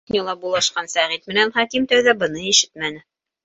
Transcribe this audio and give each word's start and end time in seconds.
Кухняла 0.09 0.33
булашҡан 0.45 0.89
Сәғит 0.93 1.29
менән 1.33 1.55
Хәким 1.59 1.87
тәүҙә 1.95 2.19
быны 2.25 2.51
ишетмәне. 2.57 3.09